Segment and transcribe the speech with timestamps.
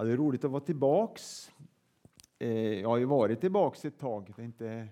[0.00, 1.50] Ja, det är roligt att vara tillbaks.
[2.38, 4.32] Eh, jag har ju varit tillbaks ett tag.
[4.36, 4.88] Det är inte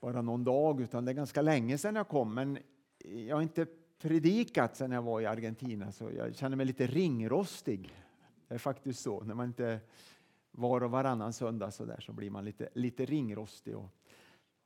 [0.00, 2.34] bara någon dag, utan det är ganska länge sedan jag kom.
[2.34, 2.58] Men
[2.98, 3.66] jag har inte
[4.00, 7.94] predikat sedan jag var i Argentina, så jag känner mig lite ringrostig.
[8.48, 9.20] Det är faktiskt så.
[9.20, 9.80] När man inte
[10.50, 13.76] var och varannan söndag så, där, så blir man lite, lite ringrostig.
[13.76, 13.90] Och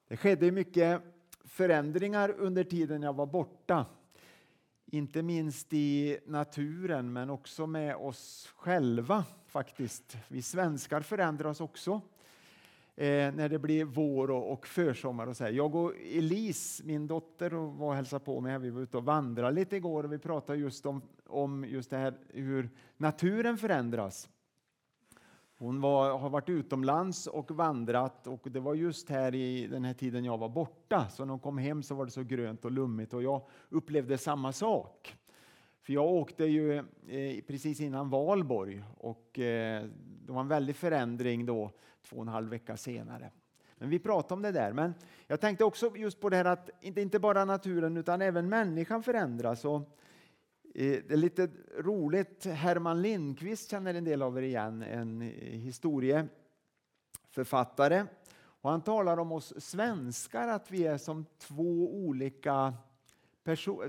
[0.08, 1.02] det skedde mycket
[1.44, 3.86] förändringar under tiden jag var borta.
[4.92, 10.16] Inte minst i naturen, men också med oss själva faktiskt.
[10.28, 12.00] Vi svenskar förändras också
[12.96, 15.26] eh, när det blir vår och, och försommar.
[15.26, 15.50] Och så här.
[15.50, 18.58] Jag och Elise, min dotter, och var och hälsade på mig.
[18.58, 21.96] Vi var ute och vandrade lite igår och vi pratade just om, om just det
[21.96, 24.28] här hur naturen förändras.
[25.60, 29.94] Hon var, har varit utomlands och vandrat och det var just här i den här
[29.94, 31.08] tiden jag var borta.
[31.08, 34.18] Så när hon kom hem så var det så grönt och lummigt och jag upplevde
[34.18, 35.16] samma sak.
[35.82, 39.84] För jag åkte ju eh, precis innan valborg och eh,
[40.26, 41.70] det var en väldig förändring då
[42.02, 43.30] två och en halv vecka senare.
[43.78, 44.72] Men vi pratade om det där.
[44.72, 44.94] Men
[45.26, 49.02] jag tänkte också just på det här att inte, inte bara naturen utan även människan
[49.02, 49.64] förändras.
[49.64, 49.98] Och
[50.74, 58.06] det är lite roligt, Herman Lindqvist känner en del av er igen, en eh, historieförfattare.
[58.62, 62.74] Och han talar om oss svenskar, att vi är som två olika,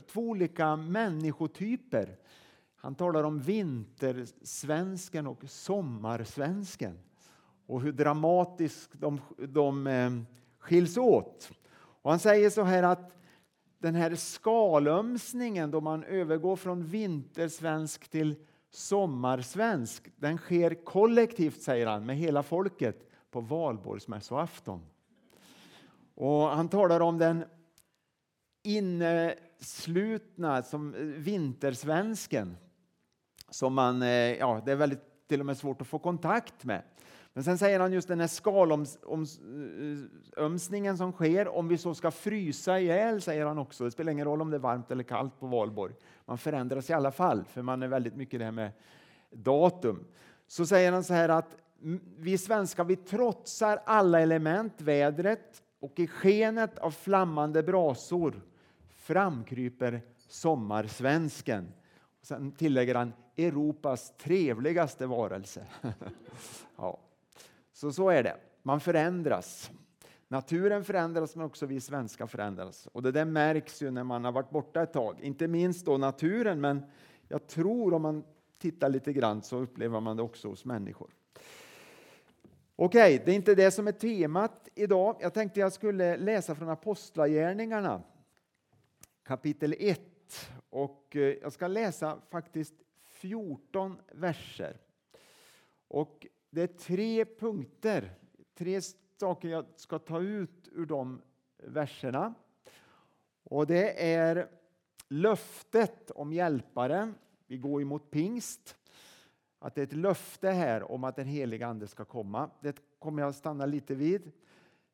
[0.08, 2.18] två olika människotyper.
[2.76, 7.00] Han talar om vintersvensken och sommarsvensken
[7.66, 10.12] och hur dramatiskt de, de eh,
[10.60, 11.52] skiljs åt.
[11.74, 13.21] Och han säger så här att
[13.82, 18.36] den här skalömsningen då man övergår från vintersvensk till
[18.70, 24.82] sommarsvensk, den sker kollektivt, säger han, med hela folket på valborgsmässoafton.
[26.16, 27.46] Och han talar om den
[28.64, 32.58] inneslutna som vintersvensken
[33.50, 36.84] som man, eh, ja, det är väldigt till och med svårt att få kontakt med.
[37.34, 42.12] Men sen säger han just den här skalömsningen eh, som sker, om vi så ska
[42.12, 43.84] frysa ihjäl, säger han också.
[43.84, 45.94] Det spelar ingen roll om det är varmt eller kallt på valborg.
[46.26, 48.72] Man förändras i alla fall, för man är väldigt mycket det här med
[49.30, 50.06] datum.
[50.48, 51.56] Så säger han så här att
[52.18, 58.42] vi svenskar, vi trotsar alla element, vädret och i skenet av flammande brasor
[58.96, 61.74] framkryper sommarsvensken.
[62.22, 65.66] sen tillägger han Europas trevligaste varelse.
[66.78, 67.00] ja.
[67.82, 68.38] Så så är det.
[68.64, 69.72] Man förändras.
[70.28, 72.88] Naturen förändras men också vi svenskar förändras.
[72.92, 75.20] Och det där märks ju när man har varit borta ett tag.
[75.22, 76.82] Inte minst då naturen men
[77.28, 78.24] jag tror om man
[78.58, 81.10] tittar lite grann så upplever man det också hos människor.
[82.76, 85.18] Okej, det är inte det som är temat idag.
[85.20, 88.02] Jag tänkte jag skulle läsa från Apostlagärningarna
[89.24, 90.02] kapitel 1
[90.70, 92.74] och eh, jag ska läsa faktiskt
[93.06, 94.78] 14 verser.
[95.88, 98.12] Och det är tre punkter,
[98.56, 98.82] tre
[99.20, 101.22] saker jag ska ta ut ur de
[101.58, 102.34] verserna.
[103.44, 104.50] Och det är
[105.08, 107.16] löftet om hjälparen.
[107.48, 108.78] Vi går emot pingst.
[109.60, 112.50] Att det är ett löfte här om att den heliga Ande ska komma.
[112.62, 114.32] Det kommer jag stanna lite vid.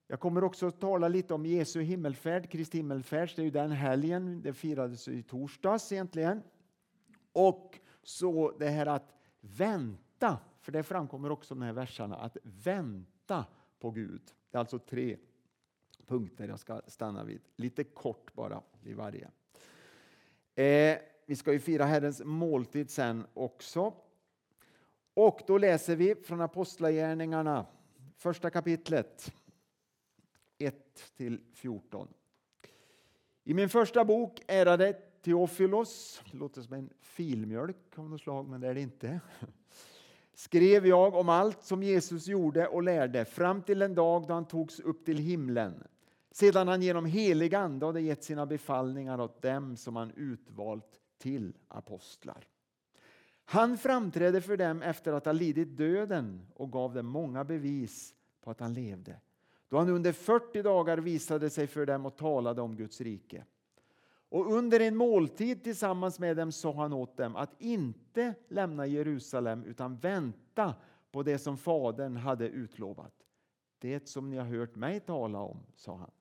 [0.08, 3.32] Jag kommer också att tala lite om Jesu himmelfärd, Kristi himmelfärd.
[3.36, 6.42] Det är ju den helgen, det firades i torsdags egentligen.
[7.32, 10.38] Och så det här att vänta
[10.68, 13.46] för det framkommer också i de här verserna att vänta
[13.80, 14.22] på Gud.
[14.52, 15.18] Det är alltså tre
[16.08, 17.42] punkter jag ska stanna vid.
[17.56, 19.30] Lite kort bara vid varje.
[20.56, 23.94] Eh, vi ska ju fira Herrens måltid sen också.
[25.14, 27.66] Och då läser vi från Apostlagärningarna,
[28.18, 29.34] första kapitlet
[30.58, 32.08] 1 till 14.
[33.44, 38.62] I min första bok, ärade Teofilos, det låter som en filmjölk av något slag, men
[38.62, 39.20] det är det inte
[40.38, 44.48] skrev jag om allt som Jesus gjorde och lärde fram till den dag då han
[44.48, 45.84] togs upp till himlen
[46.32, 51.54] sedan han genom helig ande hade gett sina befallningar åt dem som han utvalt till
[51.68, 52.48] apostlar.
[53.46, 58.52] Han framträdde för dem efter att ha lidit döden och gav dem många bevis på
[58.52, 59.20] att han levde.
[59.70, 63.46] Då han under 40 dagar visade sig för dem och talade om Guds rike.
[64.30, 69.64] Och under en måltid tillsammans med dem sa han åt dem att inte lämna Jerusalem
[69.64, 70.76] utan vänta
[71.12, 73.14] på det som Fadern hade utlovat.
[73.80, 76.12] Det som ni har hört mig tala om, sa han.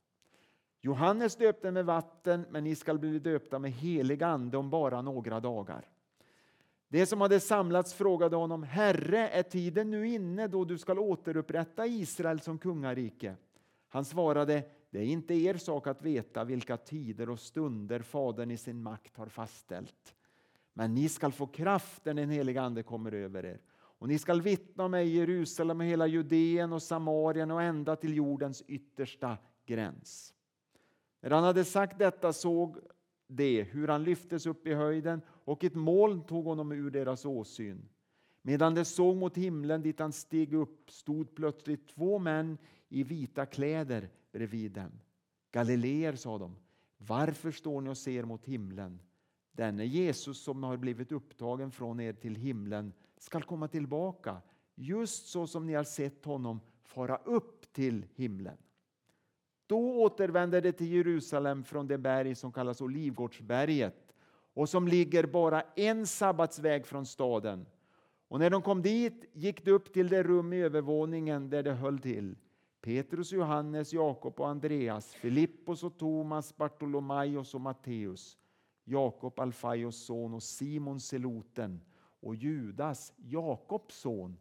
[0.81, 5.41] Johannes döpte med vatten, men ni skall bli döpta med helig ande om bara några
[5.41, 5.89] dagar.
[6.89, 11.87] Det som hade samlats frågade honom, Herre, är tiden nu inne då du skall återupprätta
[11.87, 13.37] Israel som kungarike?
[13.89, 18.57] Han svarade, det är inte er sak att veta vilka tider och stunder Fadern i
[18.57, 20.15] sin makt har fastställt.
[20.73, 24.43] Men ni skall få kraft när den heliga Ande kommer över er Och ni skall
[24.43, 29.39] vittna om mig i Jerusalem och hela Judeen och Samarien och ända till jordens yttersta
[29.67, 30.35] gräns.
[31.21, 32.79] När han hade sagt detta såg
[33.27, 37.89] de hur han lyftes upp i höjden och ett moln tog honom ur deras åsyn.
[38.43, 42.59] Medan de såg mot himlen dit han steg upp stod plötsligt två män
[42.89, 44.93] i vita kläder bredvid dem.
[45.53, 46.57] Galileer, sa de,
[46.99, 49.01] varför står ni och ser mot himlen?
[49.53, 54.43] Denne Jesus som har blivit upptagen från er till himlen skall komma tillbaka,
[54.75, 58.57] just så som ni har sett honom fara upp till himlen.
[59.67, 64.15] Då återvände de till Jerusalem från det berg som kallas Olivgårdsberget
[64.55, 67.67] och som ligger bara en sabbatsväg från staden.
[68.29, 71.71] Och när de kom dit gick de upp till det rum i övervåningen där de
[71.71, 72.37] höll till.
[72.87, 78.39] Petrus, Johannes, Jakob och Andreas, Filippos och Thomas, Bartolomaios och Matteus,
[78.85, 81.81] Jakob, Alfaios son och Simon Seloten
[82.21, 84.39] och Judas, Jakobs son.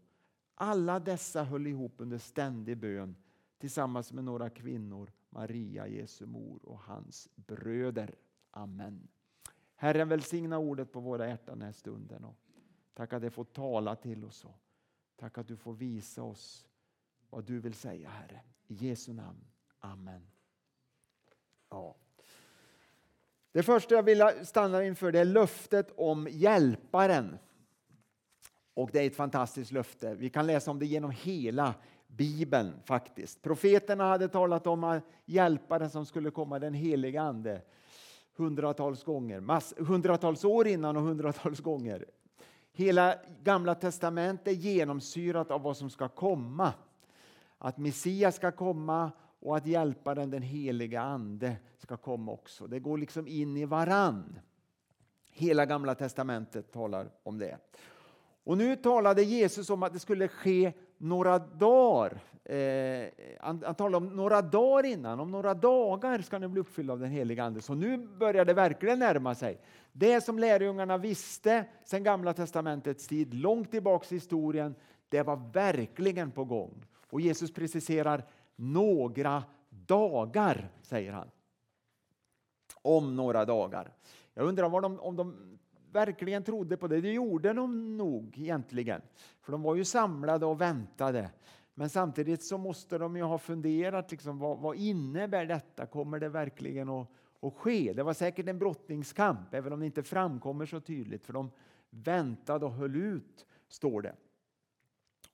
[0.56, 3.16] Alla dessa höll ihop under ständig bön
[3.58, 8.16] tillsammans med några kvinnor, Maria, Jesu mor och hans bröder.
[8.52, 9.08] Amen.
[9.76, 12.24] Herren välsigna ordet på våra hjärtan den här stunden.
[12.24, 12.38] Och
[12.94, 14.46] tack att det får tala till oss.
[14.46, 14.60] Och
[15.16, 16.68] tack att du får visa oss
[17.36, 18.42] vad du vill säga, Herre.
[18.68, 19.46] I Jesu namn.
[19.80, 20.28] Amen.
[21.70, 21.96] Ja.
[23.52, 27.38] Det första jag vill stanna inför det är löftet om hjälparen.
[28.74, 30.16] Och det är ett fantastiskt löfte.
[30.16, 31.74] Vi kan läsa om det genom hela
[32.08, 33.42] Bibeln faktiskt.
[33.42, 37.62] Profeterna hade talat om hjälparen som skulle komma, den heliga Ande,
[38.36, 42.06] hundratals gånger, mass, hundratals år innan och hundratals gånger.
[42.72, 46.74] Hela Gamla testamentet är genomsyrat av vad som ska komma.
[47.66, 52.68] Att Messias ska komma och att hjälparen, den heliga Ande, ska komma också.
[52.68, 54.40] Det går liksom in i varann.
[55.32, 57.58] Hela Gamla testamentet talar om det.
[58.44, 62.20] Och nu talade Jesus om att det skulle ske några dagar.
[62.44, 63.10] Eh,
[63.40, 67.00] han, han talade om några dagar innan, om några dagar ska ni bli uppfyllda av
[67.00, 67.62] den heliga Ande.
[67.62, 69.62] Så nu börjar det verkligen närma sig.
[69.92, 74.76] Det som lärjungarna visste sedan Gamla testamentets tid, långt tillbaks i historien,
[75.10, 76.86] det var verkligen på gång.
[77.16, 78.26] Och Jesus preciserar
[78.56, 81.32] några dagar, säger han.
[82.82, 83.94] Om några dagar.
[84.34, 85.58] Jag undrar vad de, om de
[85.92, 87.02] verkligen trodde på det.
[87.02, 89.02] Det gjorde de nog egentligen.
[89.42, 91.30] För de var ju samlade och väntade.
[91.74, 95.86] Men samtidigt så måste de ju ha funderat, liksom, vad, vad innebär detta?
[95.86, 97.08] Kommer det verkligen att,
[97.42, 97.94] att ske?
[97.94, 101.26] Det var säkert en brottningskamp, även om det inte framkommer så tydligt.
[101.26, 101.52] För de
[101.90, 104.16] väntade och höll ut, står det.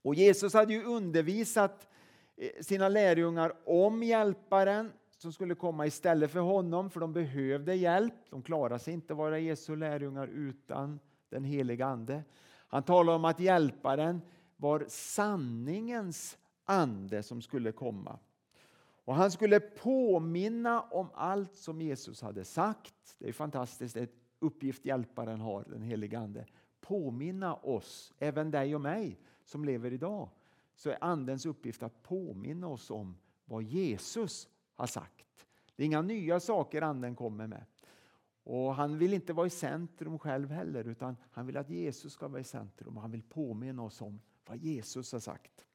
[0.01, 1.87] Och Jesus hade ju undervisat
[2.37, 8.13] eh, sina lärjungar om hjälparen som skulle komma istället för honom, för de behövde hjälp.
[8.29, 10.99] De klarade sig inte vara Jesu lärjungar utan
[11.29, 12.23] den heliga Ande.
[12.67, 14.21] Han talar om att hjälparen
[14.57, 18.19] var sanningens ande som skulle komma.
[19.05, 23.15] Och Han skulle påminna om allt som Jesus hade sagt.
[23.19, 26.45] Det är fantastiskt, det är ett uppgift hjälparen har, den heliga Ande.
[26.81, 29.17] Påminna oss, även dig och mig
[29.51, 30.29] som lever idag,
[30.75, 35.47] så är Andens uppgift att påminna oss om vad Jesus har sagt.
[35.75, 37.65] Det är inga nya saker Anden kommer med.
[38.43, 42.27] Och Han vill inte vara i centrum själv heller utan han vill att Jesus ska
[42.27, 45.65] vara i centrum och han vill påminna oss om vad Jesus har sagt.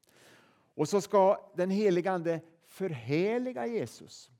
[0.75, 4.31] Och så ska den heliga Ande förhärliga Jesus.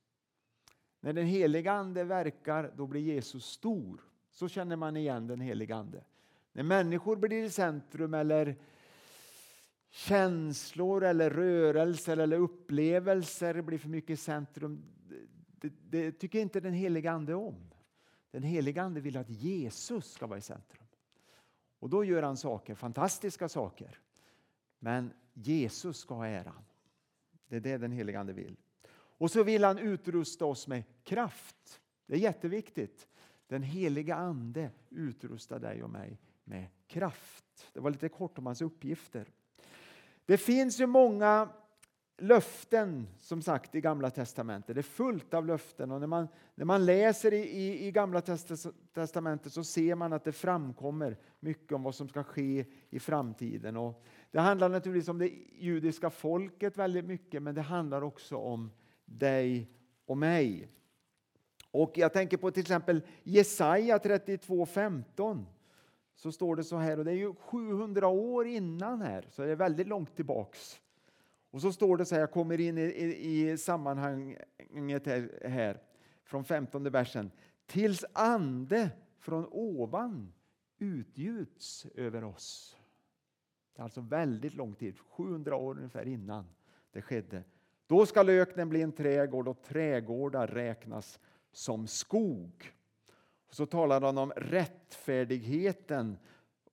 [1.01, 4.01] När den heliga Ande verkar då blir Jesus stor.
[4.31, 6.05] Så känner man igen den heliga Ande.
[6.53, 8.57] När människor blir i centrum eller
[9.91, 14.85] känslor eller rörelser eller upplevelser blir för mycket i centrum.
[15.61, 17.71] Det, det, tycker inte den heliga Ande om.
[18.31, 20.87] Den heliga Ande vill att Jesus ska vara i centrum.
[21.79, 23.99] Och då gör han saker, fantastiska saker.
[24.79, 26.65] Men Jesus ska ha äran.
[27.49, 28.57] Det är det den heliga Ande vill.
[29.19, 31.81] Och så vill han utrusta oss med kraft.
[32.07, 33.09] Det är jätteviktigt.
[33.49, 37.71] Den heliga Ande utrustar dig och mig med kraft.
[37.73, 39.33] Det var lite kort om hans uppgifter.
[40.27, 41.49] Det finns ju många
[42.19, 44.75] löften som sagt i Gamla testamentet.
[44.75, 48.21] Det är fullt av löften och när man, när man läser i, i, i Gamla
[48.95, 53.77] testamentet så ser man att det framkommer mycket om vad som ska ske i framtiden.
[53.77, 58.71] Och det handlar naturligtvis om det judiska folket väldigt mycket men det handlar också om
[59.05, 59.71] dig
[60.07, 60.69] och mig.
[61.71, 65.45] Och jag tänker på till exempel Jesaja 32.15
[66.17, 69.51] så står det så här, och det är ju 700 år innan här, så det
[69.51, 70.81] är väldigt långt tillbaks.
[71.51, 75.81] Och så står det så här, jag kommer in i, i, i sammanhanget här, här,
[76.25, 77.31] från 15 versen.
[77.67, 80.33] Tills ande från ovan
[80.79, 82.77] utgjuts över oss.
[83.75, 86.47] Det är alltså väldigt lång tid, 700 år ungefär innan
[86.93, 87.45] det skedde.
[87.87, 91.21] Då ska öknen bli en trädgård och trädgårdar räknas
[91.53, 92.73] som skog.
[93.51, 96.19] Så talade han om rättfärdigheten.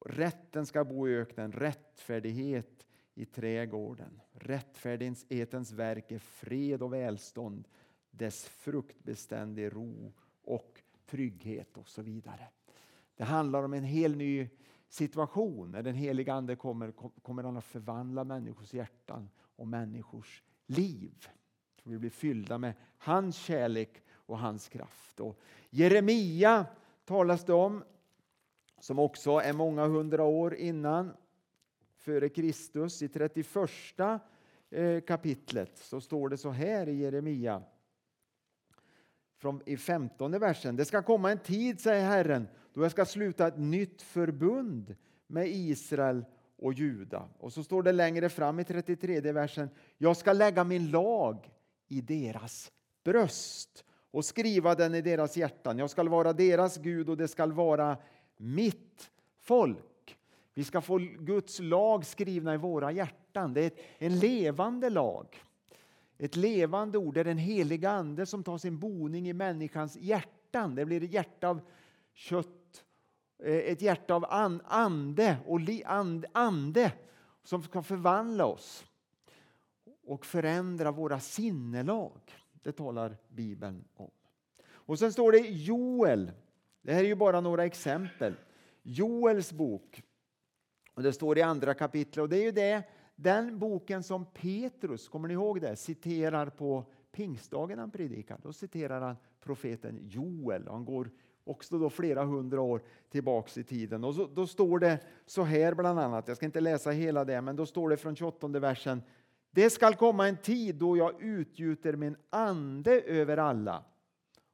[0.05, 4.21] Rätten ska bo i öknen, rättfärdighet i trädgården.
[4.31, 7.67] Rättfärdighetens verk är fred och välstånd,
[8.11, 10.13] dess fruktbeständig ro
[10.43, 12.47] och trygghet och så vidare.
[13.15, 14.49] Det handlar om en helt ny
[14.89, 15.71] situation.
[15.71, 21.27] När den heliga Ande kommer, kommer han att förvandla människors hjärtan och människors liv.
[21.83, 25.19] Så vi blir fyllda med hans kärlek och hans kraft.
[25.19, 26.65] Och Jeremia
[27.05, 27.83] talas det om,
[28.79, 31.13] som också är många hundra år innan,
[31.97, 33.01] före Kristus.
[33.01, 33.47] I 31
[34.69, 37.63] eh, kapitlet så står det så här i Jeremia,
[39.37, 40.75] från, i 15 versen.
[40.75, 44.95] Det ska komma en tid, säger Herren, då jag ska sluta ett nytt förbund
[45.27, 46.25] med Israel
[46.57, 47.29] och Juda.
[47.39, 49.69] Och så står det längre fram i 33 versen.
[49.97, 51.51] Jag ska lägga min lag
[51.87, 52.71] i deras
[53.03, 55.77] bröst och skriva den i deras hjärtan.
[55.77, 57.97] Jag ska vara deras Gud och det ska vara
[58.37, 60.17] mitt folk.
[60.53, 63.53] Vi ska få Guds lag skrivna i våra hjärtan.
[63.53, 65.43] Det är en levande lag.
[66.17, 70.75] Ett levande ord, det är den heliga Ande som tar sin boning i människans hjärtan.
[70.75, 71.61] Det blir ett hjärta av
[72.13, 72.83] kött,
[73.43, 74.25] eh, ett hjärta av
[74.65, 75.59] ande och
[76.33, 76.91] ande
[77.43, 78.85] som ska förvandla oss
[80.05, 82.42] och förändra våra sinnelag.
[82.63, 84.11] Det talar Bibeln om.
[84.65, 86.31] Och sen står det Joel.
[86.81, 88.35] Det här är ju bara några exempel.
[88.83, 90.03] Joels bok.
[90.93, 92.83] Och Det står i andra kapitlet och det är ju det,
[93.15, 98.39] den boken som Petrus, kommer ni ihåg det, citerar på pingstdagen han predikar.
[98.43, 100.67] Då citerar han profeten Joel.
[100.67, 101.09] Han går
[101.43, 104.03] också då flera hundra år tillbaks i tiden.
[104.03, 107.41] Och så, då står det så här bland annat, jag ska inte läsa hela det,
[107.41, 109.01] men då står det från 28 versen.
[109.55, 113.83] Det skall komma en tid då jag utgjuter min ande över alla.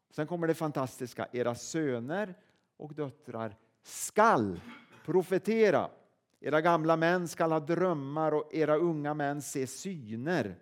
[0.10, 2.36] Sen kommer det fantastiska, era söner
[2.78, 4.60] och döttrar skall
[5.06, 5.90] profetera.
[6.40, 10.56] Era gamla män skall ha drömmar och era unga män se syner.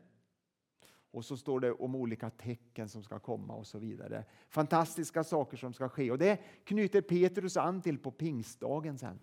[1.12, 4.25] Och så står det om olika tecken som ska komma och så vidare.
[4.50, 9.20] Fantastiska saker som ska ske och det knyter Petrus an till på pingstdagen sen.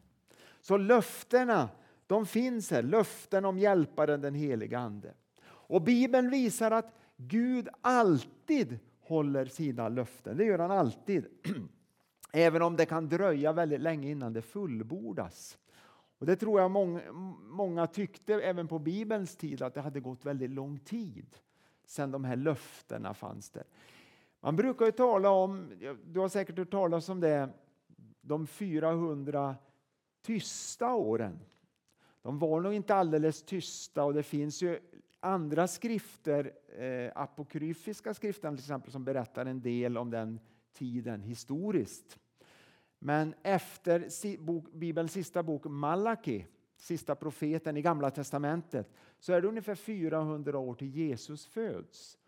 [0.60, 1.68] Så löftena,
[2.06, 2.82] de finns här.
[2.82, 5.14] Löften om hjälparen den heliga Ande.
[5.46, 10.36] Och Bibeln visar att Gud alltid håller sina löften.
[10.36, 11.26] Det gör han alltid.
[12.32, 15.58] Även om det kan dröja väldigt länge innan det fullbordas.
[16.18, 20.26] Och det tror jag många, många tyckte även på Bibelns tid att det hade gått
[20.26, 21.26] väldigt lång tid
[21.84, 23.64] sedan de här löftena fanns där.
[24.40, 25.70] Man brukar ju tala om,
[26.04, 27.48] du har säkert hört talas om det,
[28.20, 29.56] de 400
[30.22, 31.38] tysta åren.
[32.24, 34.80] De var nog inte alldeles tysta och det finns ju
[35.20, 40.40] andra skrifter, eh, apokryfiska skrifter till exempel, som berättar en del om den
[40.72, 42.18] tiden historiskt.
[42.98, 44.08] Men efter
[44.76, 50.74] Bibelns sista bok Malaki, sista profeten i Gamla testamentet, så är det ungefär 400 år
[50.74, 52.18] till Jesus föds.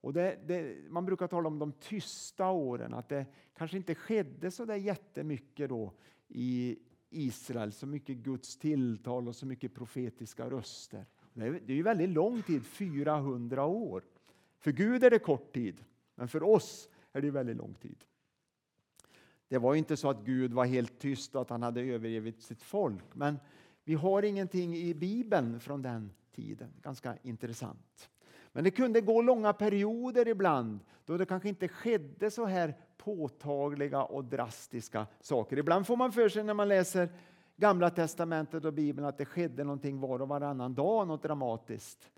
[0.00, 4.50] Och det, det, man brukar tala om de tysta åren, att det kanske inte skedde
[4.50, 5.92] så där jättemycket då
[6.28, 6.78] i
[7.14, 11.06] Israel, så mycket Guds tilltal och så mycket profetiska röster.
[11.32, 14.04] Det är, det är ju väldigt lång tid, 400 år.
[14.58, 18.04] För Gud är det kort tid, men för oss är det väldigt lång tid.
[19.48, 22.62] Det var inte så att Gud var helt tyst och att han hade övergivit sitt
[22.62, 23.14] folk.
[23.14, 23.38] Men
[23.84, 26.72] vi har ingenting i Bibeln från den tiden.
[26.82, 28.10] Ganska intressant.
[28.54, 34.02] Men det kunde gå långa perioder ibland då det kanske inte skedde så här påtagliga
[34.02, 35.58] och drastiska saker.
[35.58, 37.08] Ibland får man för sig när man läser
[37.56, 42.10] Gamla testamentet och Bibeln att det skedde någonting var och varannan dag, något dramatiskt.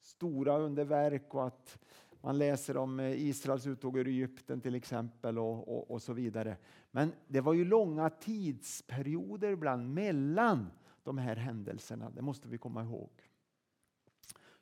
[0.00, 1.78] Stora underverk och att
[2.20, 6.56] man läser om eh, Israels uttåg ur Egypten till exempel och, och, och, så vidare.
[6.90, 10.70] Men det var ju långa tidsperioder ibland mellan
[11.04, 12.10] de här händelserna.
[12.10, 13.10] Det måste vi komma ihåg.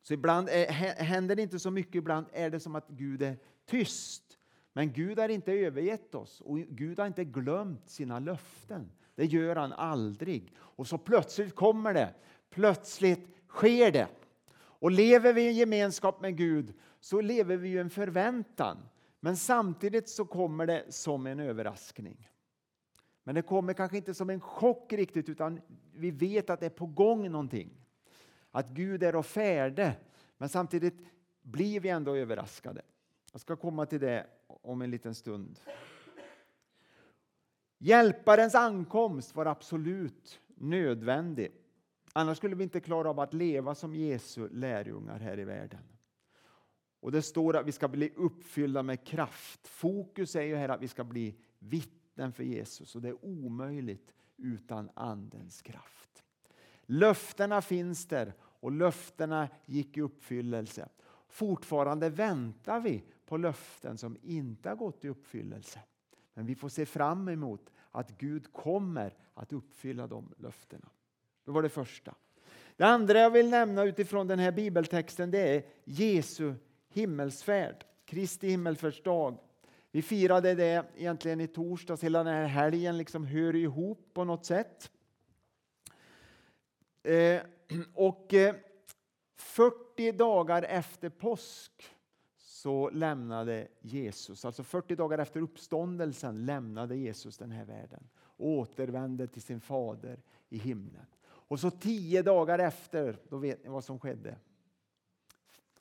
[0.07, 0.67] Så ibland är,
[1.03, 4.39] händer det inte så mycket, ibland är det som att Gud är tyst.
[4.73, 8.91] Men Gud har inte övergett oss och Gud har inte glömt sina löften.
[9.15, 10.53] Det gör han aldrig.
[10.59, 12.15] Och så plötsligt kommer det.
[12.51, 14.09] Plötsligt sker det.
[14.57, 18.77] Och lever vi i gemenskap med Gud så lever vi i en förväntan.
[19.21, 22.31] Men samtidigt så kommer det som en överraskning.
[23.25, 25.61] Men det kommer kanske inte som en chock riktigt utan
[25.93, 27.86] vi vet att det är på gång någonting.
[28.57, 29.97] Att Gud är och färde.
[30.39, 30.99] Men samtidigt
[31.43, 32.83] blir vi ändå överraskade.
[33.33, 35.61] Jag ska komma till det om en liten stund.
[37.79, 41.53] Hjälparens ankomst var absolut nödvändig.
[42.13, 45.83] Annars skulle vi inte klara av att leva som Jesu lärjungar här i världen.
[47.01, 49.69] Och Det står att vi ska bli uppfyllda med kraft.
[49.69, 54.15] Fokus är ju här att vi ska bli vittnen för Jesus och det är omöjligt
[54.37, 56.23] utan Andens kraft.
[56.87, 60.89] Löftena finns där och löftena gick i uppfyllelse.
[61.29, 65.81] Fortfarande väntar vi på löften som inte har gått i uppfyllelse.
[66.35, 70.89] Men vi får se fram emot att Gud kommer att uppfylla de löftena.
[71.45, 72.15] Det var det första.
[72.77, 76.55] Det andra jag vill nämna utifrån den här bibeltexten det är Jesu
[76.89, 79.39] himmelsfärd, Kristi himmelsfärdsdag.
[79.91, 84.45] Vi firade det egentligen i torsdags, hela den här helgen liksom hör ihop på något
[84.45, 84.91] sätt.
[87.03, 87.41] Eh,
[87.95, 88.55] Och eh,
[89.37, 91.73] 40 dagar efter påsk
[92.37, 99.27] så lämnade Jesus, alltså 40 dagar efter uppståndelsen lämnade Jesus den här världen och återvände
[99.27, 101.07] till sin fader i himlen.
[101.23, 104.39] Och så tio dagar efter, då vet ni vad som skedde.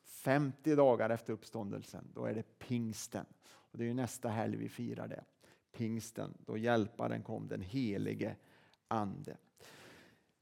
[0.04, 3.26] 50 dagar efter uppståndelsen, då är det pingsten.
[3.48, 5.24] Och det är ju nästa helg vi firar det.
[5.72, 8.36] Pingsten, då hjälparen kom, den helige
[8.88, 9.38] Ande.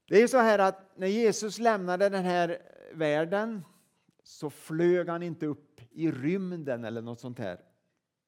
[0.06, 2.58] Det är så här att när Jesus lämnade den här
[2.92, 3.64] världen
[4.22, 7.60] så flög han inte upp i rymden eller något sånt här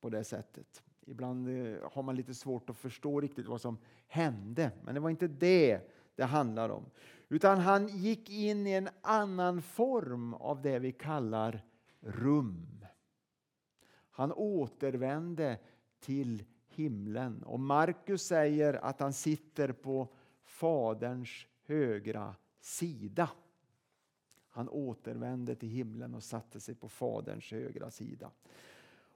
[0.00, 0.83] på det sättet.
[1.06, 5.11] Ibland eh, har man lite svårt att förstå riktigt vad som hände, men det var
[5.11, 5.80] inte det
[6.14, 6.85] det handlar om.
[7.28, 11.64] Utan han gick in i en annan form av det vi kallar
[12.00, 12.87] rum.
[14.11, 15.59] Han återvände
[16.00, 20.09] till himlen och Markus säger att han sitter på
[20.45, 23.30] Faderns högra sida.
[24.49, 28.30] Han återvände till himlen och satte sig på Faderns högra sida.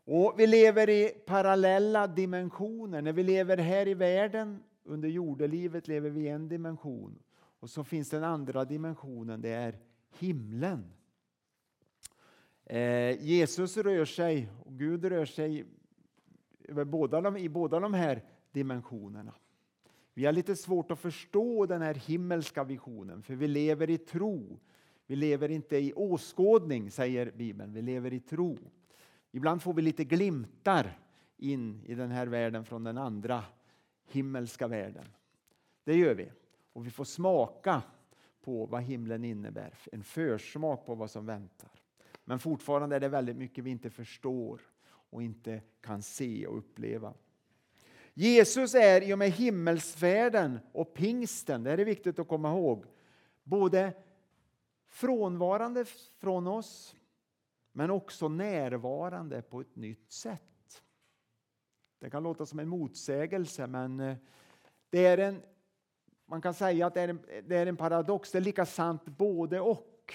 [0.04, 3.02] Och Vi lever i parallella dimensioner.
[3.02, 7.18] När vi lever här i världen, under jordelivet, lever vi i en dimension.
[7.60, 9.78] Och så finns den andra dimensionen, det är
[10.18, 10.92] himlen.
[12.64, 15.64] Eh, Jesus rör sig, och Gud rör sig
[16.68, 18.22] i båda de, i båda de här
[18.52, 19.34] dimensionerna.
[20.14, 24.60] Vi har lite svårt att förstå den här himmelska visionen, för vi lever i tro.
[25.06, 27.72] Vi lever inte i åskådning, säger Bibeln.
[27.72, 28.58] Vi lever i tro.
[29.30, 30.98] Ibland får vi lite glimtar
[31.36, 33.44] in i den här världen från den andra
[34.06, 35.04] himmelska världen.
[35.84, 36.32] Det gör vi.
[36.72, 37.82] Och vi får smaka
[38.40, 39.74] på vad himlen innebär.
[39.92, 41.70] En försmak på vad som väntar.
[42.24, 47.14] Men fortfarande är det väldigt mycket vi inte förstår och inte kan se och uppleva.
[48.14, 52.84] Jesus är i och med himmelsfärden och pingsten, det är viktigt att komma ihåg,
[53.42, 53.92] både
[54.88, 55.84] frånvarande
[56.20, 56.96] från oss
[57.72, 60.82] men också närvarande på ett nytt sätt.
[61.98, 64.16] Det kan låta som en motsägelse men eh,
[64.90, 65.42] det är en,
[66.26, 69.04] man kan säga att det är en, det är en paradox, det är lika sant
[69.04, 70.14] både och.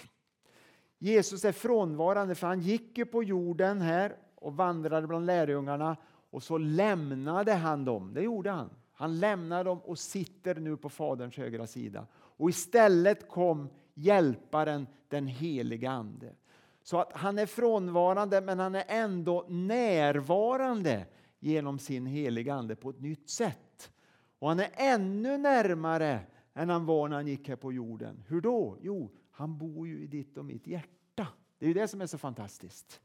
[0.97, 5.97] Jesus är frånvarande för han gick ju på jorden här och vandrade bland lärjungarna
[6.35, 8.13] och så lämnade han dem.
[8.13, 8.69] Det gjorde han.
[8.93, 12.07] Han lämnade dem och sitter nu på Faderns högra sida.
[12.13, 16.35] Och istället kom Hjälparen, den helige Ande.
[16.83, 21.05] Så att han är frånvarande men han är ändå närvarande
[21.39, 23.91] genom sin heliga Ande på ett nytt sätt.
[24.39, 26.19] Och han är ännu närmare
[26.53, 28.23] än han var när han gick här på jorden.
[28.27, 28.77] Hur då?
[28.81, 31.27] Jo, han bor ju i ditt och mitt hjärta.
[31.59, 33.01] Det är ju det som är så fantastiskt.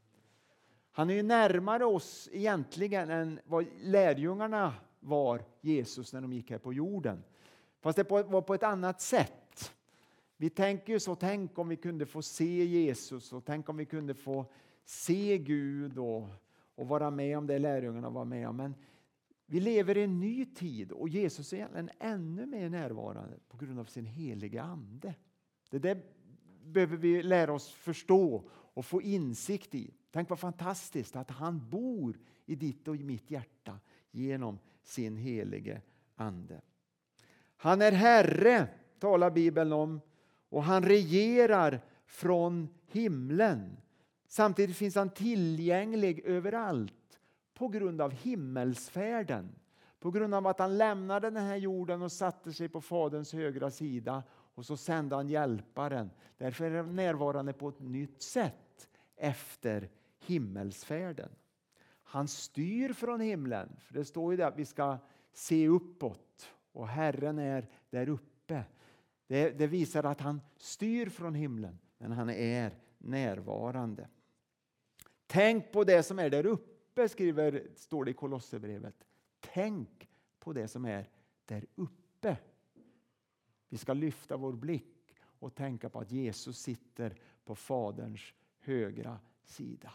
[0.91, 6.57] Han är ju närmare oss egentligen än vad lärjungarna var Jesus när de gick här
[6.57, 7.23] på jorden.
[7.81, 9.73] Fast det var på ett annat sätt.
[10.37, 13.85] Vi tänker ju så, tänk om vi kunde få se Jesus och tänk om vi
[13.85, 14.45] kunde få
[14.85, 16.27] se Gud och,
[16.75, 18.57] och vara med om det lärjungarna var med om.
[18.57, 18.75] Men
[19.45, 23.79] vi lever i en ny tid och Jesus är egentligen ännu mer närvarande på grund
[23.79, 25.15] av sin heliga Ande.
[25.69, 26.01] Det där
[26.63, 29.93] behöver vi lära oss förstå och få insikt i.
[30.11, 33.79] Tänk vad fantastiskt att han bor i ditt och mitt hjärta
[34.11, 35.81] genom sin helige
[36.15, 36.61] Ande.
[37.57, 38.67] Han är Herre,
[38.99, 40.01] talar Bibeln om,
[40.49, 43.77] och han regerar från himlen.
[44.27, 47.19] Samtidigt finns han tillgänglig överallt
[47.53, 49.55] på grund av himmelsfärden.
[49.99, 53.71] På grund av att han lämnade den här jorden och satte sig på Faderns högra
[53.71, 54.23] sida
[54.55, 56.09] och så sände han hjälparen.
[56.37, 61.29] Därför är han närvarande på ett nytt sätt efter himmelsfärden.
[62.03, 64.97] Han styr från himlen, för det står ju där att vi ska
[65.33, 68.63] se uppåt och Herren är där uppe.
[69.27, 74.07] Det, det visar att han styr från himlen, men han är närvarande.
[75.27, 78.95] Tänk på det som är där uppe, skriver, står det i Kolosserbrevet.
[79.39, 80.09] Tänk
[80.39, 81.09] på det som är
[81.45, 82.00] där uppe.
[83.71, 88.21] Vi ska lyfta vår blick och tänka på att Jesus sitter på Faderns
[88.59, 89.91] högra sida.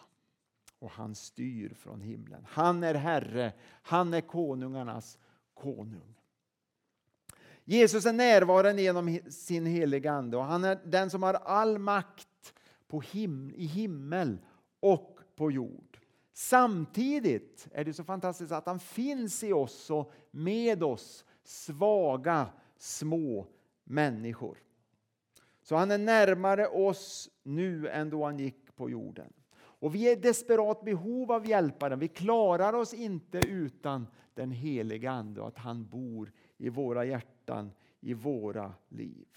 [0.78, 2.46] Och han styr från himlen.
[2.48, 5.18] Han är Herre, han är konungarnas
[5.54, 6.14] konung.
[7.64, 12.54] Jesus är närvarande genom sin heliga Ande och han är den som har all makt
[12.88, 14.38] på him i himmel
[14.80, 16.00] och på jord.
[16.32, 23.46] Samtidigt är det så fantastiskt att han finns i oss och med oss svaga, små
[23.86, 24.58] människor.
[25.62, 29.32] Så han är närmare oss nu än då han gick på jorden.
[29.56, 31.98] Och vi är i desperat behov av hjälparen.
[31.98, 37.72] Vi klarar oss inte utan den heliga Ande och att han bor i våra hjärtan,
[38.00, 39.28] i våra liv.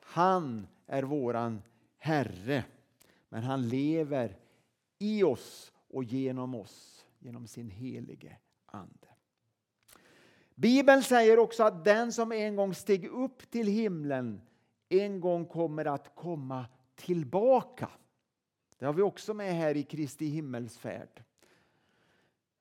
[0.00, 1.62] Han är våran
[1.98, 2.64] Herre,
[3.28, 4.36] men han lever
[4.98, 9.15] i oss och genom oss, genom sin helige Ande.
[10.58, 14.40] Bibeln säger också att den som en gång steg upp till himlen
[14.88, 17.88] en gång kommer att komma tillbaka.
[18.78, 21.22] Det har vi också med här i Kristi himmelsfärd.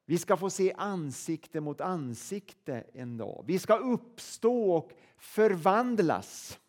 [0.06, 3.44] Vi ska få se ansikte mot ansikte en dag.
[3.48, 6.60] Vi ska uppstå och förvandlas.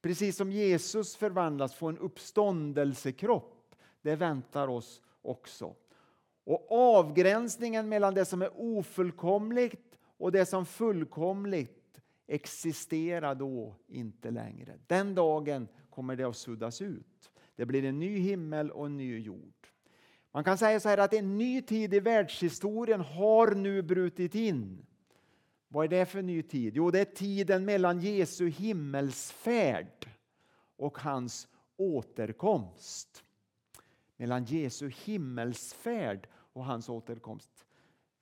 [0.00, 3.74] Precis som Jesus förvandlas, få en uppståndelsekropp.
[4.02, 5.74] Det väntar oss också.
[6.44, 9.91] Och avgränsningen mellan det som är ofullkomligt
[10.22, 14.78] och det som fullkomligt existerar då inte längre.
[14.86, 17.32] Den dagen kommer det att suddas ut.
[17.56, 19.68] Det blir en ny himmel och en ny jord.
[20.32, 24.86] Man kan säga så här att en ny tid i världshistorien har nu brutit in.
[25.68, 26.76] Vad är det för ny tid?
[26.76, 30.08] Jo, det är tiden mellan Jesu himmelsfärd
[30.76, 33.24] och hans återkomst.
[34.16, 37.64] Mellan Jesu himmelsfärd och hans återkomst.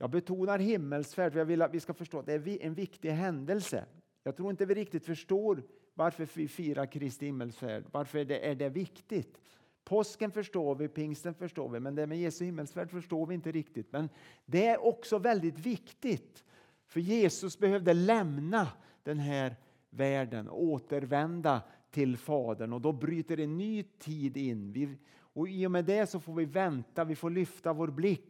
[0.03, 3.11] Jag betonar himmelsfärd för jag vill att vi ska förstå att det är en viktig
[3.11, 3.85] händelse.
[4.23, 5.63] Jag tror inte vi riktigt förstår
[5.95, 7.85] varför vi firar Kristi himmelsfärd.
[7.93, 9.41] Varför är det, är det viktigt?
[9.85, 13.93] Påsken förstår vi, pingsten förstår vi, men det med Jesu himmelsfärd förstår vi inte riktigt.
[13.93, 14.09] Men
[14.47, 16.45] det är också väldigt viktigt.
[16.87, 18.69] För Jesus behövde lämna
[19.03, 19.57] den här
[19.91, 24.73] världen och återvända till Fadern och då bryter en ny tid in.
[24.73, 28.30] Vi, och I och med det så får vi vänta, vi får lyfta vår blick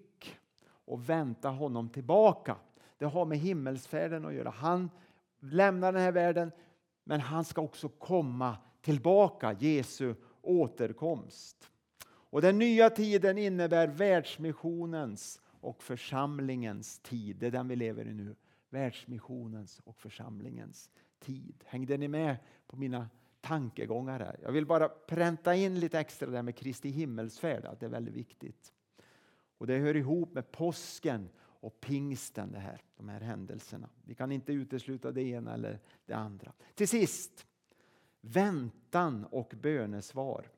[0.90, 2.56] och vänta honom tillbaka.
[2.98, 4.50] Det har med himmelsfärden att göra.
[4.50, 4.90] Han
[5.40, 6.52] lämnar den här världen
[7.04, 11.70] men han ska också komma tillbaka, Jesu återkomst.
[12.06, 17.36] Och den nya tiden innebär världsmissionens och församlingens tid.
[17.36, 18.36] Det är den vi lever i nu.
[18.70, 21.64] Världsmissionens och församlingens tid.
[21.66, 23.08] Hängde ni med på mina
[23.40, 24.38] tankegångar här?
[24.42, 28.14] Jag vill bara pränta in lite extra där med Kristi himmelsfärd, att det är väldigt
[28.14, 28.72] viktigt.
[29.60, 33.88] Och det hör ihop med påsken och pingsten, det här, de här händelserna.
[34.04, 36.52] Vi kan inte utesluta det ena eller det andra.
[36.74, 37.46] Till sist,
[38.20, 40.48] väntan och bönesvar.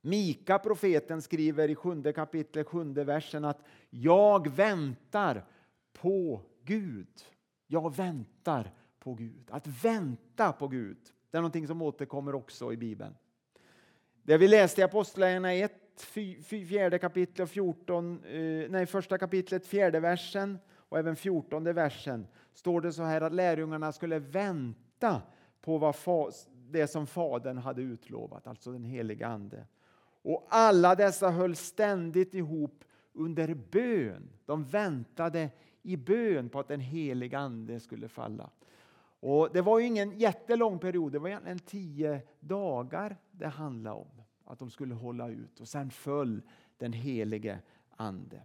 [0.00, 5.44] Mika profeten skriver i sjunde kapitlet, sjunde versen att jag väntar
[5.92, 7.24] på Gud.
[7.66, 9.48] Jag väntar på Gud.
[9.50, 10.98] Att vänta på Gud,
[11.30, 13.14] det är någonting som återkommer också i Bibeln.
[14.22, 20.58] Det vi läste i Apostlagärningarna 1, fjärde kapitlet, 14, eh, nej, första kapitlet, fjärde versen
[20.74, 25.22] och även fjortonde versen står det så här att lärjungarna skulle vänta
[25.60, 25.96] på vad
[26.70, 29.66] det som Fadern hade utlovat, alltså den heliga Ande.
[30.22, 34.30] Och alla dessa höll ständigt ihop under bön.
[34.46, 35.50] De väntade
[35.82, 38.50] i bön på att den heliga Ande skulle falla.
[39.20, 44.22] Och Det var ingen jättelång period, det var egentligen tio dagar det handlade om.
[44.46, 46.42] Att de skulle hålla ut och sen föll
[46.78, 47.58] den helige
[47.96, 48.42] Ande.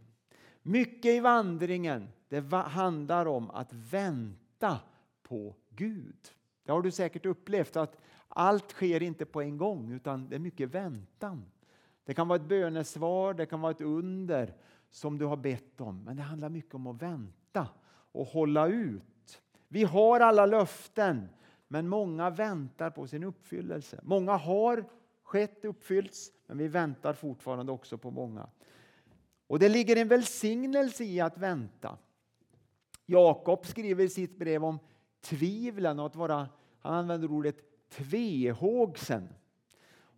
[0.61, 4.79] Mycket i vandringen det handlar om att vänta
[5.23, 6.17] på Gud.
[6.63, 10.39] Det har du säkert upplevt att allt sker inte på en gång utan det är
[10.39, 11.45] mycket väntan.
[12.05, 14.53] Det kan vara ett bönesvar, det kan vara ett under
[14.89, 16.03] som du har bett om.
[16.03, 17.67] Men det handlar mycket om att vänta
[18.11, 19.41] och hålla ut.
[19.67, 21.29] Vi har alla löften
[21.67, 23.99] men många väntar på sin uppfyllelse.
[24.03, 24.85] Många har
[25.31, 28.49] skett, uppfyllts, men vi väntar fortfarande också på många.
[29.47, 31.97] Och det ligger en välsignelse i att vänta.
[33.05, 34.79] Jakob skriver i sitt brev om
[35.21, 39.29] tvivlen och att vara, han använder ordet tvehågsen.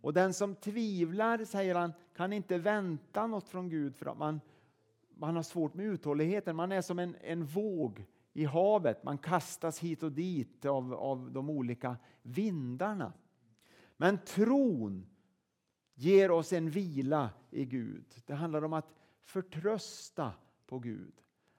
[0.00, 4.40] Och den som tvivlar, säger han, kan inte vänta något från Gud för att man,
[5.14, 6.56] man har svårt med uthålligheten.
[6.56, 11.32] Man är som en, en våg i havet, man kastas hit och dit av, av
[11.32, 13.12] de olika vindarna.
[13.96, 15.06] Men tron
[15.94, 18.04] ger oss en vila i Gud.
[18.26, 20.32] Det handlar om att förtrösta
[20.66, 21.12] på Gud.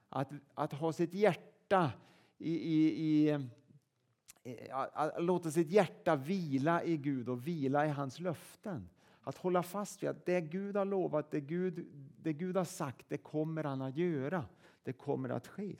[0.09, 1.91] Att, att ha sitt hjärta
[2.37, 8.89] i, i, i, att låta sitt hjärta vila i Gud och vila i hans löften.
[9.21, 11.85] Att hålla fast vid att det Gud har lovat, det Gud,
[12.21, 14.45] det Gud har sagt, det kommer han att göra.
[14.83, 15.75] Det kommer att ske.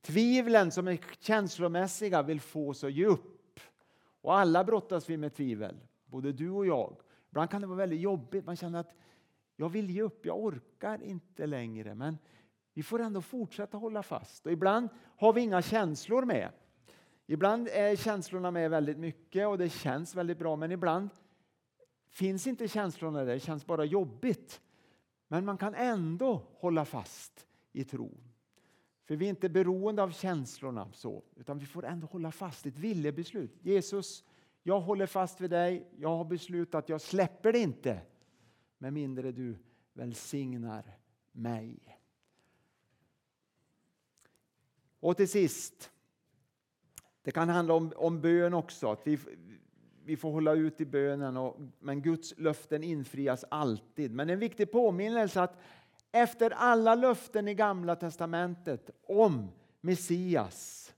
[0.00, 3.33] Tvivlen som är känslomässiga vill få oss att ge upp.
[4.24, 6.96] Och alla brottas vi med tvivel, både du och jag.
[7.28, 8.46] Ibland kan det vara väldigt jobbigt.
[8.46, 8.94] Man känner att
[9.56, 11.94] jag vill ge upp, jag orkar inte längre.
[11.94, 12.18] Men
[12.74, 14.46] vi får ändå fortsätta hålla fast.
[14.46, 16.50] Och ibland har vi inga känslor med.
[17.26, 20.56] Ibland är känslorna med väldigt mycket och det känns väldigt bra.
[20.56, 21.08] Men ibland
[22.08, 24.60] finns inte känslorna där, det känns bara jobbigt.
[25.28, 28.33] Men man kan ändå hålla fast i tron.
[29.04, 32.68] För vi är inte beroende av känslorna så, utan vi får ändå hålla fast i
[32.68, 33.58] ett viljebeslut.
[33.62, 34.24] Jesus,
[34.62, 35.88] jag håller fast vid dig.
[35.98, 38.00] Jag har beslutat, jag släpper det inte
[38.78, 39.56] med mindre du
[39.92, 40.98] välsignar
[41.32, 41.98] mig.
[45.00, 45.90] Och till sist,
[47.22, 48.90] det kan handla om, om bön också.
[48.92, 49.18] Att vi,
[50.04, 54.12] vi får hålla ut i bönen, och, men Guds löften infrias alltid.
[54.12, 55.58] Men en viktig påminnelse att
[56.14, 59.48] efter alla löften i Gamla testamentet om
[59.80, 60.94] Messias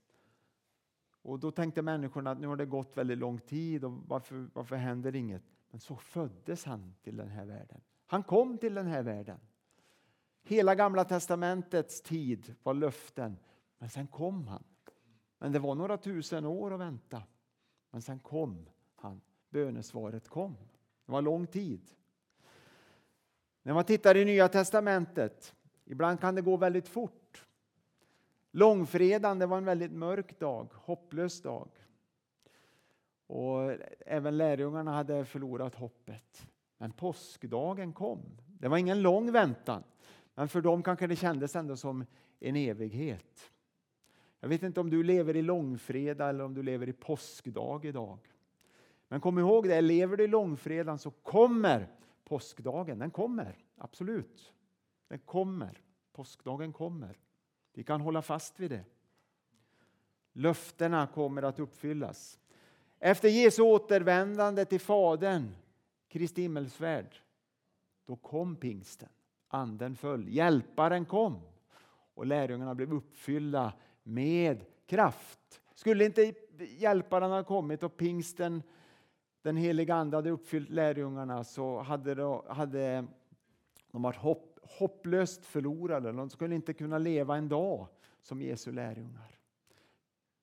[1.21, 4.75] och då tänkte människorna att nu har det gått väldigt lång tid och varför, varför
[4.75, 5.43] händer inget?
[5.69, 7.81] Men så föddes han till den här världen.
[8.05, 9.39] Han kom till den här världen.
[10.43, 13.37] Hela Gamla testamentets tid var löften,
[13.77, 14.63] men sen kom han.
[15.37, 17.23] Men det var några tusen år att vänta.
[17.91, 19.21] Men sen kom han.
[19.49, 20.57] Bönesvaret kom.
[21.05, 21.89] Det var lång tid.
[23.67, 27.45] När man tittar i Nya testamentet, ibland kan det gå väldigt fort.
[28.51, 31.69] Långfredagen det var en väldigt mörk dag, hopplös dag.
[33.27, 33.71] Och
[34.05, 36.47] även lärjungarna hade förlorat hoppet.
[36.77, 38.21] Men påskdagen kom.
[38.59, 39.83] Det var ingen lång väntan,
[40.35, 42.05] men för dem kanske det kändes ändå som
[42.39, 43.51] en evighet.
[44.39, 48.19] Jag vet inte om du lever i långfredag eller om du lever i påskdag idag.
[49.07, 51.87] Men kom ihåg det, lever du i långfredagen så kommer
[52.27, 52.99] påskdagen.
[52.99, 54.53] Den kommer, absolut.
[55.07, 55.81] Den kommer.
[56.13, 57.19] Påskdagen kommer.
[57.73, 58.85] Vi kan hålla fast vid det.
[60.33, 62.39] Löftena kommer att uppfyllas.
[62.99, 65.55] Efter Jesu återvändande till Fadern,
[66.07, 67.15] Kristi himmelsfärd,
[68.05, 69.09] då kom pingsten.
[69.47, 71.41] Anden föll, hjälparen kom
[72.13, 75.61] och lärjungarna blev uppfyllda med kraft.
[75.73, 78.63] Skulle inte hjälparen ha kommit och pingsten,
[79.47, 83.05] den heliga Ande, hade uppfyllt lärjungarna så hade, det, hade
[83.91, 86.11] de varit hopp, hopplöst förlorade.
[86.11, 87.87] De skulle inte kunna leva en dag
[88.21, 89.39] som Jesu lärjungar.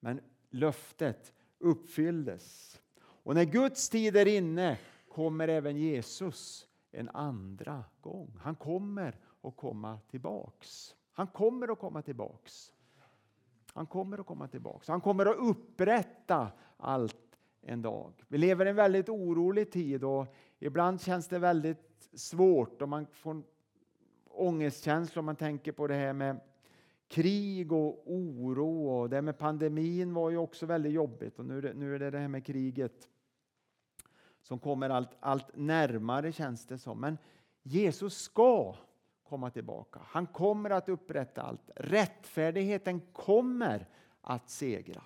[0.00, 2.80] Men löftet uppfylldes.
[3.00, 8.38] Och när Guds tid är inne kommer även Jesus en andra gång.
[8.42, 10.94] Han kommer att komma tillbaks.
[11.12, 12.72] Han kommer att komma tillbaks.
[13.72, 14.88] Han kommer att komma tillbaks.
[14.88, 17.23] Han kommer att upprätta allt
[17.66, 18.12] en dag.
[18.28, 23.06] Vi lever i en väldigt orolig tid och ibland känns det väldigt svårt och man
[23.12, 23.42] får
[24.28, 26.40] ångestkänslor om man tänker på det här med
[27.08, 31.58] krig och oro och det här med pandemin var ju också väldigt jobbigt och nu
[31.58, 33.08] är det, nu är det det här med kriget
[34.42, 37.00] som kommer allt, allt närmare känns det som.
[37.00, 37.18] Men
[37.62, 38.74] Jesus ska
[39.28, 40.00] komma tillbaka.
[40.04, 41.70] Han kommer att upprätta allt.
[41.76, 43.88] Rättfärdigheten kommer
[44.20, 45.02] att segra.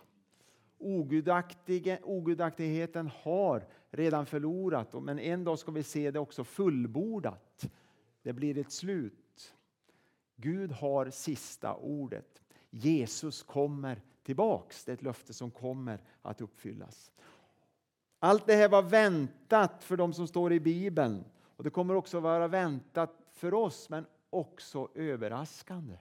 [0.79, 7.69] Ogudaktigheten har redan förlorat, men en dag ska vi se det också fullbordat.
[8.23, 9.55] Det blir ett slut.
[10.37, 12.43] Gud har sista ordet.
[12.71, 14.85] Jesus kommer tillbaks.
[14.85, 17.13] Det är ett löfte som kommer att uppfyllas.
[18.19, 21.25] Allt det här var väntat för de som står i Bibeln.
[21.57, 25.97] Och Det kommer också vara väntat för oss, men också överraskande.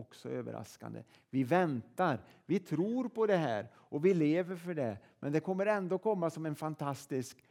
[0.00, 1.02] Också överraskande.
[1.30, 4.98] Vi väntar, vi tror på det här och vi lever för det.
[5.20, 7.44] Men det kommer ändå komma som en fantastisk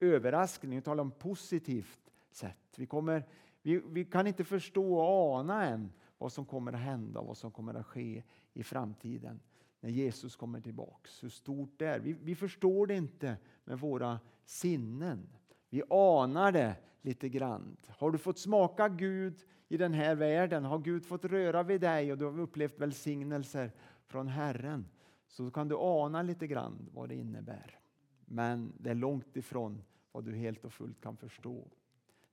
[0.00, 0.76] överraskning.
[0.76, 2.74] Vi talar om positivt sätt.
[2.76, 3.24] Vi, kommer,
[3.62, 7.36] vi, vi kan inte förstå och ana än vad som kommer att hända och vad
[7.36, 8.22] som kommer att ske
[8.54, 9.40] i framtiden
[9.80, 11.24] när Jesus kommer tillbaks.
[11.24, 12.00] Hur stort det är.
[12.00, 15.28] Vi, vi förstår det inte med våra sinnen.
[15.70, 17.76] Vi anar det lite grann.
[17.88, 22.12] Har du fått smaka Gud i den här världen, har Gud fått röra vid dig
[22.12, 23.72] och du har upplevt välsignelser
[24.06, 24.88] från Herren,
[25.28, 27.78] så kan du ana lite grann vad det innebär.
[28.24, 31.68] Men det är långt ifrån vad du helt och fullt kan förstå.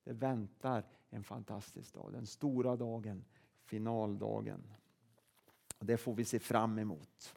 [0.04, 3.26] Det väntar en fantastisk dag, den stora dagen,
[3.64, 4.64] finaldagen.
[5.80, 7.36] Det får vi se fram emot.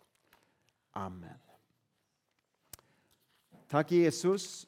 [0.91, 1.39] Amen.
[3.69, 4.67] Tack Jesus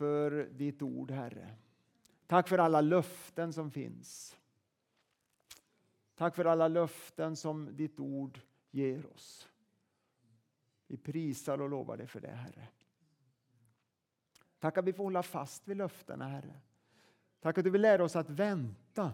[0.00, 1.54] för ditt ord, Herre.
[2.26, 4.36] Tack för alla löften som finns.
[6.14, 9.48] Tack för alla löften som ditt ord ger oss.
[10.86, 12.68] Vi prisar och lovar dig för det, Herre.
[14.58, 16.60] Tack att vi får hålla fast vid löftena, Herre.
[17.40, 19.12] Tack att du vill lära oss att vänta.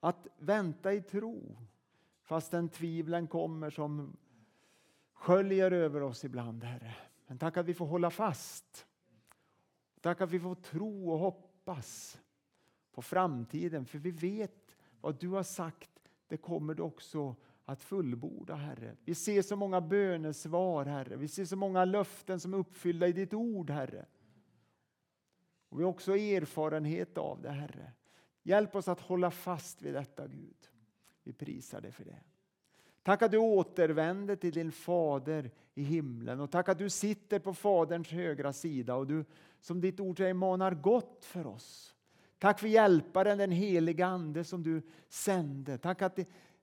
[0.00, 1.56] Att vänta i tro,
[2.22, 4.16] fastän tvivlen kommer som
[5.12, 6.96] sköljer över oss ibland, Herre.
[7.32, 8.86] Men tack att vi får hålla fast.
[10.00, 12.20] Tack att vi får tro och hoppas
[12.90, 15.90] på framtiden, för vi vet vad du har sagt,
[16.28, 18.96] det kommer du också att fullborda, Herre.
[19.04, 21.16] Vi ser så många bönesvar, Herre.
[21.16, 24.06] Vi ser så många löften som är uppfyllda i ditt ord, Herre.
[25.68, 27.92] Och Vi har också erfarenhet av det, Herre.
[28.42, 30.68] Hjälp oss att hålla fast vid detta, Gud.
[31.22, 32.20] Vi prisar dig för det.
[33.02, 37.54] Tack att du återvänder till din fader i himlen och tack att du sitter på
[37.54, 39.24] Faderns högra sida och du
[39.60, 41.94] som ditt ord säger manar gott för oss.
[42.38, 45.78] Tack för hjälparen, den heliga Ande som du sände.
[45.78, 46.18] Tack att,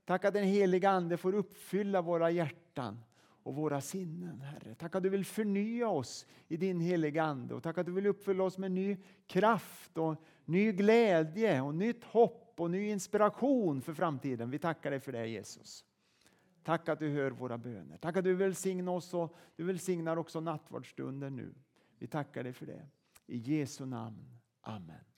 [0.06, 3.00] tack att den heliga Ande får uppfylla våra hjärtan
[3.44, 4.76] och våra sinnen, Herre.
[4.76, 8.08] Tack att du vill förnya oss i din heliga Ande och tack att du vill
[8.08, 8.98] uppfylla oss med ny
[9.28, 14.50] kraft och ny glädje och nytt hopp och ny inspiration för framtiden.
[14.50, 15.86] Vi tackar dig för det Jesus.
[16.64, 17.98] Tack att du hör våra böner.
[17.98, 21.54] Tack att du välsignar oss och du välsignar också nattvardsstunden nu.
[21.98, 22.88] Vi tackar dig för det.
[23.26, 24.40] I Jesu namn.
[24.62, 25.09] Amen.